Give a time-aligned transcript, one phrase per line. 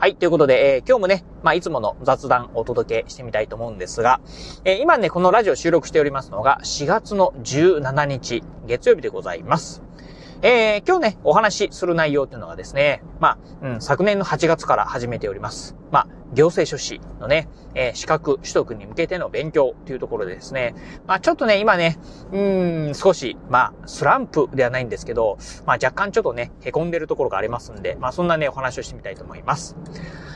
[0.00, 0.14] はい。
[0.14, 4.20] ということで、えー今日もね、まあ、いつもの雑談をお届けしてみたいと思うんですが、
[4.64, 9.82] えー今ね、このラジオ収録しておりますのが、4月の17日、月曜日でございます。
[10.42, 15.74] えー今日ね、お話しする内容というのがですね、まあ、うん、昨年の8月から始めております。
[15.90, 20.74] まあ、行政書士のね、えー資格取得に向けての勉強というところでですね、
[21.06, 21.98] まあ、ちょっとね、今ね、
[22.32, 22.40] う
[22.90, 29.76] ん、少し、まあ、スランプではないんですけど、まあ、若干ちょっとね、凹んでるところがありますんで、まあ、そんなね、お話をしてみたいと思います。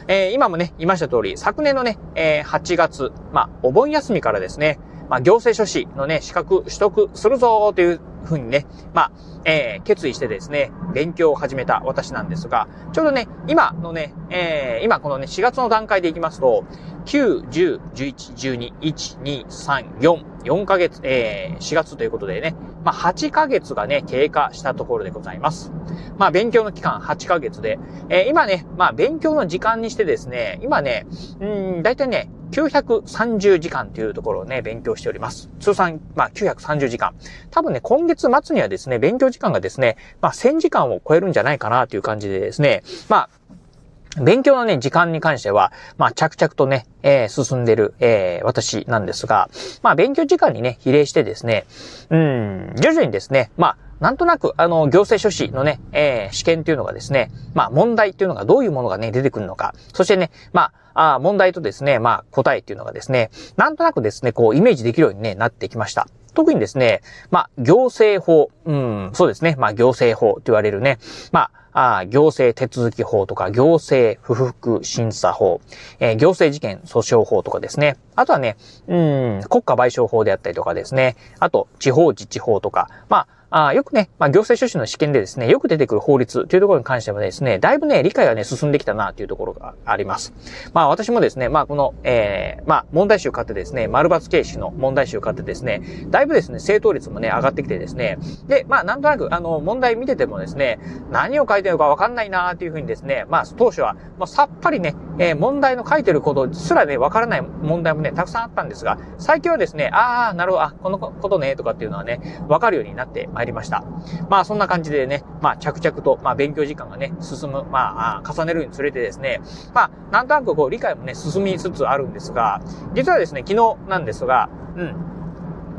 [0.08, 9.12] えー今もね、言いました通り、昨年のね、えー8月、まあ、お盆休みからですね、まあ、行政書士のね、資格取得するぞというふうにね、まあ、
[9.44, 16.64] えー決意してですね、勉強を始めた私なんですが、ちょうどね、今のね、えー今このね、4月の段階でいきますと、
[17.06, 25.72] 9、10、11、12、1、2、3、4、4ヶ月、えー4月ということでね、まあ、8ヶ月がね、経過したところでございます。
[26.18, 31.06] まあ、勉強の期間8ヶ月で、えー今ね、まあ、勉強の時間にしてですね、今ね、
[31.40, 31.46] う
[31.78, 35.48] ん、だいたいね、930時間というところをね、勉強しております。
[35.58, 37.14] 通算、まあ、930時間。
[37.50, 49.48] 多分ね、今月末にはですね、勉強時間がですね、まあ、1000時間を超えるんじゃないかなという感じでですね、まあ、勉強のね、時間に関しては、まあ、着々とね、えー進んでる、えー私なんですが、
[49.82, 51.64] まあ、勉強時間にね、比例してですね、
[52.10, 66.08] うん、徐々にですね、まあ、なんとなく、あの、行政書士のね、えー試験っていうのがですね、まあ、問題っていうのがどういうものがね、出てくるのか、そしてね、まあ、あ問題とですね、まあ、答えっていうのがですね、なんとなくですね、こう、イメージできるようにね、なってきました。
[66.34, 70.98] 特にですね、まあ、行政法、うん、そうですね、まあ、行政法と言われるね、
[71.30, 75.60] まあ、あ行政手続法とか、行政不服審査法、
[76.00, 77.96] えー行政事件訴訟法とかですね。
[78.16, 78.56] あとはね、
[78.88, 81.16] うん、国家賠償法であったりとかですね。
[81.38, 90.32] あと、地方自治法とか、まあ、あーよくね、まあ、行政書士の試験でですね、よく出てくる法律というところに関してはですね、だいぶね、理解がね、進んできたなというところがあります。
[90.72, 98.16] まあ、私もですね、まあ、この、えーまあ、問題集買ってですね、丸抜形式の問題集買ってですね、だいぶですね、正答率もね、上がってきてですね、
[98.48, 100.78] で、まあ、なんとなく、あの、問題見ててもですね、
[101.10, 113.41] 何を書いてるかわかんないなっていうふうにですね、まあ、当初は、もうさっぱりね、えー問題の書いてることすらね、わからない問題もね、たくさんあったんですが、最近はですね、ああ、なるほど、あ、このことね、とかっていうのはね、わかるようになってま。
[113.50, 113.82] ました。
[114.28, 119.40] まあ、そんな感じでね、まあ、着々と、まあ、勉強時間がね、進む、まあ、重ねるにつれてですね、
[119.74, 122.60] まあ、なんとなくこう、理解もね、進みつつあるんですが、
[122.94, 124.94] 実はですね、昨日なんですが、うん、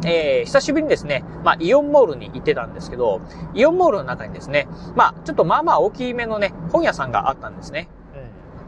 [0.06, 3.22] えー久しぶりにですね、まあ、イオンモールに行ってたんですけど、
[3.53, 7.88] イオンモールの中にですね、まあ、ちょっとまあまあ大きめのね、本屋さんがあったんですね。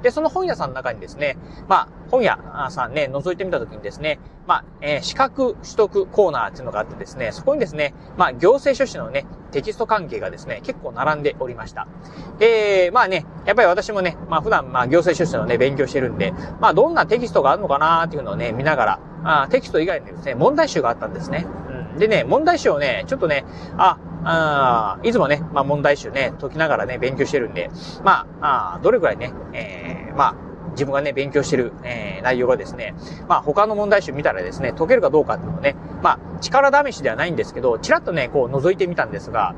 [0.05, 1.35] で、その本屋さんの中にですね、
[1.67, 2.37] まあ、本屋
[2.69, 11.87] さんね、覗いてみたときにですね、まあ、えー資格取得コーナーっていうのがあってですね、そこにですね、まあ、行政書士のね、テキスト関係がですね、結構並んでおりました。
[12.37, 21.47] で、まあね、やっぱり私もね、まあ普段、まあ行政書士のね、勉強してるんで、まあどんなテキストがあるのかなっていうのをね、見ながら、あテキスト以外にですね、問題集があったんですね。
[21.97, 23.45] でね、問題集をね、ちょっとね、
[23.77, 27.69] あ、あいつもね、まあ問題集ね、解きながらね、勉強してるんで、
[28.03, 30.35] まあ、あどれくらいね、えー、まあ、
[30.71, 32.95] 自分がね、勉強してる、えー内容がですね、
[33.29, 39.53] まあ他の問題集見たらですね、解けるかどうかっていうのをね、まあ力試しではないんですけど、ちらっとね、こう覗いてみたんですが、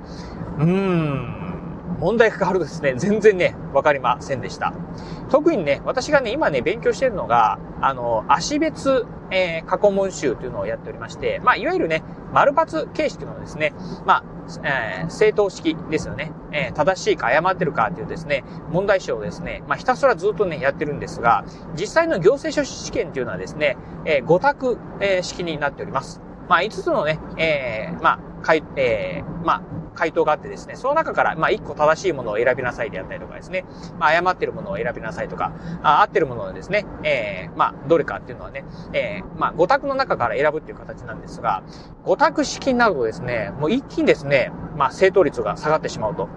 [0.60, 1.37] うーん、
[2.00, 4.74] 問題が変わるとですね、全然ね、わかりませんでした。
[5.30, 12.04] 特にね、私がね、今ね、勉強してるのが、あの、足別、えー過去問集というのをやっておりまして、まあ、いわゆるね、
[12.34, 13.74] 丸抜形式のですね、
[14.06, 14.24] まあ、
[14.64, 16.32] えー正当式ですよね。
[16.52, 21.44] えー正しいか誤ってるかっていうですね、問題集をですね、まあ、ひたすらずっとね、やってるんですが、
[21.78, 23.76] 実際の行政書士試験っていうのはですね、
[24.06, 26.22] え5択、えー式になっております。
[26.48, 29.62] まあ、5つのね、えーまあ、回、えーまあ、
[29.98, 33.66] 回答があってですね、その中から、まあ、1個正しいものを選びなさいであったりとかですね、
[34.00, 35.52] まあ、誤ってるものを選びなさいとか、
[35.82, 38.64] あ合ってるものをですね、えーまあ、どれかっていうのはね、
[38.94, 41.64] えーまあ、5択の中から選ぶっていう形なんですが、
[42.06, 46.30] 5択式になるとですね、もう一気にですね、まあ、正答率が下がってしまうと。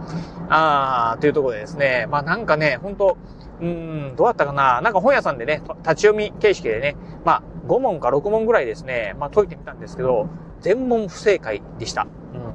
[0.49, 3.17] あー、というところでですね、まあ、なんかね、本当
[3.61, 4.81] うーん、どうだったかな？
[4.81, 10.29] なんか本屋さんでね、立ち読み形式でね、まあ、5問か6問ぐらいですね、まあ、解いてみたんですけど、
[10.61, 12.07] 全問不正解でした。
[12.35, 12.50] うん。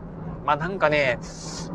[0.45, 1.17] まあ、なんかね、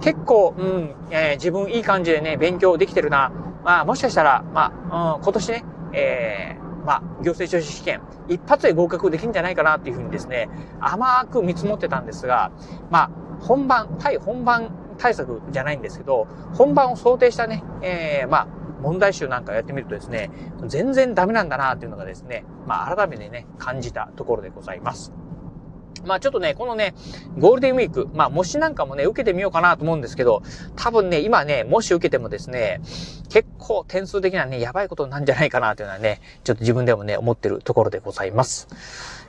[0.00, 3.32] 結構、うん、えー自分いい感じでね、勉強できてるな。
[3.64, 10.48] まあ、もしかしたら、まあ、うん、今年ね、えーまあ、行政書士試験、一発で合格できるんじゃないかなっていうふうにですね、
[10.80, 12.52] 甘く見積もってたんですが、
[12.90, 18.48] まあ、本番、対本番対策じゃないんですけど、本番を想定したね、えー、まあ、
[18.82, 20.30] 問題集なんかやってみるとですね、
[20.66, 25.12] 全然ダメなんだなっていうのがですね、まあ改めてね、感じたところでございます。
[26.04, 26.94] まあちょっとね、このね、
[27.38, 30.42] ゴールデンウィーク、まあ模試なんかもね、受けてみようかなと思うんですけど、
[30.76, 32.80] 多分ね、今ね、もし受けてもですね、
[33.28, 38.68] 結構点数的にはね、やばいことなんじゃないかなというのはね、ちょっと自分でもね、思ってるところでございます。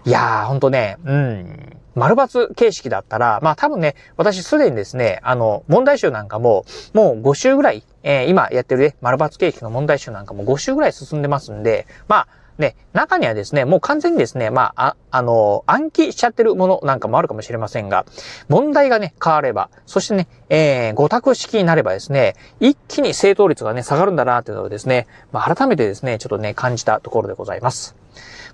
[0.06, 1.78] いやー、ほんとね、うん。
[1.94, 18.06] 丸抜形式だったら、まあ多分ね、私すでにですね、あの、問題集なんかも、もう5週ぐらい、えー、今やってるね、丸抜形式の問題集なんかも5週ぐらい進んでますんで、まあ、で、中にはですね、もう完全にですね、まあ、あ、あの、暗記しちゃってるものなんかもあるかもしれませんが、
[18.50, 27.96] 問題がね、変われば、そしてね、えー、5択式になればですね、一気に正答率がね、下がるんだなっていうのをですね、まあ、改めてですね、ちょっとね、感じたところでございます。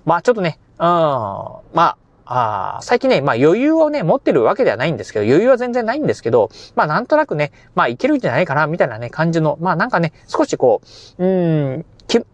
[0.04, 1.96] まあ、ちょっとね、うん、まあ、
[2.30, 10.82] あ最近ね、まあ余裕をね、持ってるわけではないんですけど、余裕は全然ないんですけど、まあなんとなくね、まあいけるんじゃないかな、みたいなね、感じの、まあなんかね、少しこ
[11.16, 11.86] う、うん、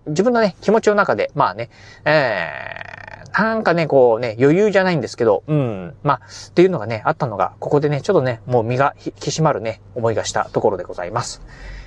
[0.06, 1.68] 自分のね、気持ちの中で、まあね、
[2.04, 11.42] えー、なんかね、こうね、余裕じゃないんですけど、うん、まあ、っていうのがね、あったのが、ここでね、ちょっとね、もう身が引き締まるね、思いがしたところでございます。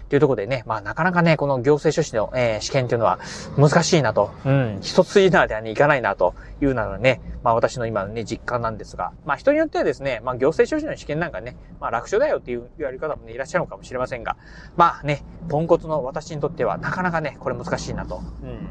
[0.09, 3.19] というところでね、まあなかなかね、この行政書士の、えー、試験というのは
[3.57, 14.37] 難しいなと、うん、一筋縄ではね、いかないなというなのね、まあ私の今のね、実感なんですが、まあ人によってはですね、まあ行政書士の試験なんかね、まあ楽勝だよっていう言われ方もね、いらっしゃるのかもしれませんが、
[14.75, 18.21] まあね、ポンコツの私にとってはなかなかね、これ難しいなと。
[18.43, 18.69] うん。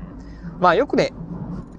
[0.59, 1.13] まあよくね、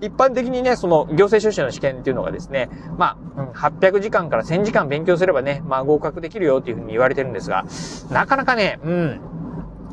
[0.02, 7.66] 一般的にね、その行政書士の試験っていうのがですね、まあ、800時間から1000時間勉強すればね、まあ合格できるよっていうふうに言われてるんですが、
[8.12, 9.22] なかなかね、うん、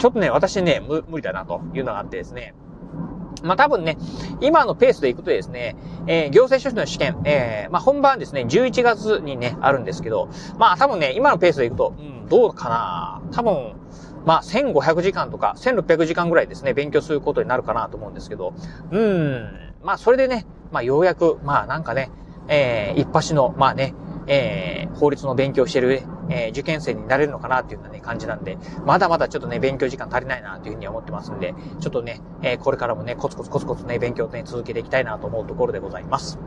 [0.05, 2.53] ちょっとね、私ね、無無理だなというのがあってですね。
[3.43, 3.97] まあ、多分ね、
[4.43, 10.29] 今のペースでいくとですね、えー、行政書士の試験、えー、まあ、本番ですね、11月にね、あるんですけど、
[10.59, 13.77] まあ、多分ね、今のペースでいくと、うん、どうかな多分、
[14.27, 18.53] まあ、1500時間とか、1600時間ぐらいですね、勉強することになるかなと思うんですけど、
[18.91, 19.49] うん、
[19.83, 22.11] まあ、それでね、まあ、ようやく、まあ、なんかね、
[22.49, 23.95] えー、一発の、まあね、
[24.27, 36.39] えー、法律の勉強してる、えー、受験生になれるのかなっていうようなね、感じなんで、まだまだちょっとね、勉強時間足りないなというふうに思ってますんで、ちょっとね、えー、これからもね、コツコツコツコツね、勉強をね、続けていきたいなと思うところでございます。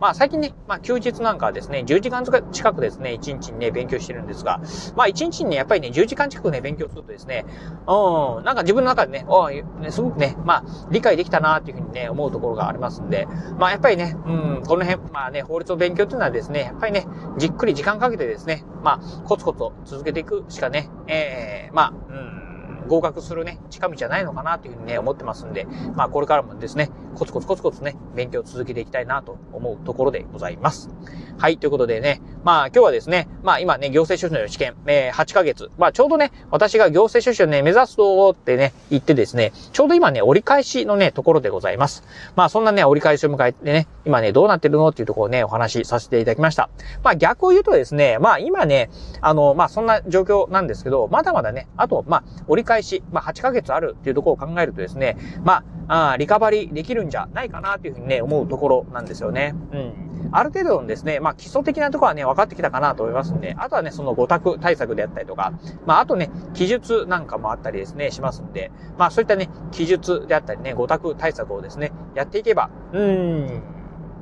[0.00, 4.60] まあ最近ね、まあ休日なんかはですね、10時間近くですね、1日にね、勉強してるんですが、
[4.94, 7.46] まあ1日にね、やっぱりね、10時間近くね、勉強するとですね、
[7.86, 13.26] うん、なんか自分の中でね、おねすごくね、まあ理解できたなっていうふうにね、思うところがありますんで、
[13.58, 17.06] まあやっぱりね、うん、この辺、まあね、法律を勉強っていうのはですね、やっぱりね、
[17.38, 19.52] じっくり時間かけてですね、まあコツコ
[19.84, 30.90] ツ続けていくしかね、ええー、まあ、うん、合格するね、近道じゃないのかなというふうにね、思ってますんで、まあこれからもですね、コツコツコツコツね、勉強を続けていきたいなと思うところでございます。
[31.38, 42.04] はい、ということでね、まあ今日はですね、まあ今ね、行政書士の試験、えー、8ヶ月、まあちょうどね、私が行政書士をね、目指すとってね、言ってですね、ちょうど今ね、折り返しのね、ところでございます。
[42.36, 46.68] まあそんなね、折り返しを迎えてね、今ね、どうなってるのっていうところをね、お話しさせていただきました。
[47.02, 48.90] まあ逆を言うとですね、まあ今ね、
[49.22, 59.54] あの、まあそんな状況なんですけど、まだまだね、あと、まあ折り返し、まあ8ヶ月あるっていうところを考えるとですね、まあ、ああリカバリーできるんじゃないかなというふうにね、思うところなんですよね。
[59.72, 60.06] うん。
[60.32, 65.52] ある程度のですね、まあ基礎的なところはね、分かってきたかなと思いますんで、あとはね、その5択対策であったりとか、
[65.86, 73.62] まああとね、記述なんかもあったりですね、しますんで、まあそういったね、記述であったりね、5択対策をですね、やっていけば、うーん、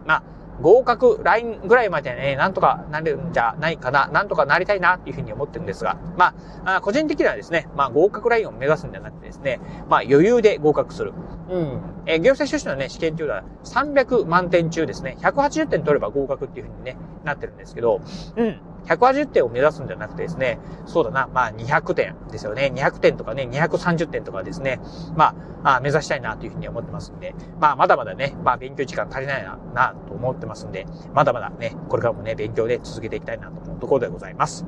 [0.06, 0.22] まあ、
[0.60, 6.34] 合格ラインぐらいまでね、なんとかなるんじゃないかな、なんとかなりたいなというふうに思ってるんですが、ま
[6.64, 11.12] あ、個人的にはですね、まあ合格ラインを目指すんじゃなくてですね、まあ余裕で合格する。
[11.50, 11.80] うん。
[12.06, 18.00] えー、行政書士のね、試験というのは300万点中ですね、180点取れば合格っていうふうにね、なってるんですけど、
[18.36, 18.60] うん。
[18.86, 22.70] 180点を目指すんじゃなくてですね、そうだな、まあ200点ですよね。
[22.74, 24.80] 200点とかね、230点とかですね、
[25.16, 34.66] まあ、あ目指したいなというふうに思ってますんで、まあまだまだね、まあ勉強時間足りないな、なと思ってますんで、まだまだね、これからもね、勉強で続けていきたいなと思うところでございます。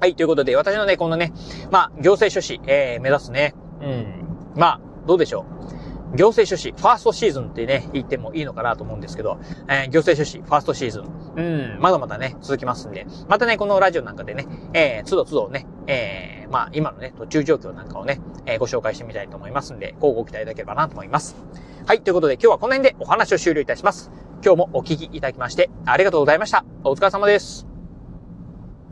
[0.00, 1.32] はい、ということで、私のね、このね、
[1.70, 4.24] まあ、行政書士、えー、目指すね、うん、
[4.56, 5.51] まあ、どうでしょう？
[6.14, 9.38] 行政書士、ファーストシーズンってね、言ってもいいのかなと思うんですけど、
[9.68, 11.04] えー、行政書士、ファーストシーズン。
[11.34, 21.36] うん、まだまだね、続きますんで、またね、このラジオなんかでね、えー、つどつどね、えー、まあ、今のね、途中状況なんかをね、えー、ご紹介してみたいと思いますんで、こうご期待いただければなと思います。
[21.86, 24.10] はい、ということで今日はこの辺でお話を終了いたします。
[24.44, 26.64] 今日もお聞きいただきまして、ありがとうございました。
[26.84, 27.71] お疲れ様です。